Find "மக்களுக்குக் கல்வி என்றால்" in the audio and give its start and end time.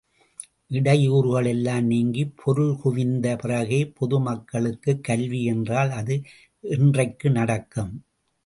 4.19-5.89